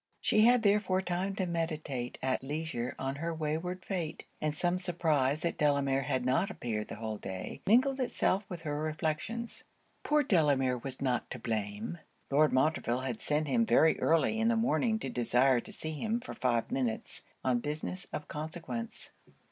She 0.19 0.45
had 0.45 0.63
therefore 0.63 1.03
time 1.03 1.35
to 1.35 1.45
meditate 1.45 2.17
at 2.23 2.41
leisure 2.41 2.95
on 2.97 3.17
her 3.17 3.31
wayward 3.31 3.85
fate: 3.85 4.23
and 4.41 4.57
some 4.57 4.79
surprise 4.79 5.41
that 5.41 5.59
Delamere 5.59 6.01
had 6.01 6.25
not 6.25 6.49
appeared 6.49 6.87
the 6.87 6.95
whole 6.95 7.19
day, 7.19 7.61
mingled 7.67 7.99
itself 7.99 8.43
with 8.49 8.63
her 8.63 8.79
reflections. 8.81 9.63
Poor 10.01 10.23
Delamere 10.23 10.79
was 10.79 11.03
not 11.03 11.29
to 11.29 11.37
blame. 11.37 11.99
Lord 12.31 12.51
Montreville 12.51 13.01
had 13.01 13.21
sent 13.21 13.47
him 13.47 13.63
very 13.63 13.99
early 13.99 14.39
in 14.39 14.47
the 14.47 14.55
morning 14.55 14.97
to 14.97 15.07
desire 15.11 15.59
to 15.59 15.71
see 15.71 15.91
him 15.91 16.19
for 16.19 16.33
five 16.33 16.71
minutes 16.71 17.21
on 17.43 17.59
business 17.59 18.07
of 18.11 18.27
consequence. 18.27 19.11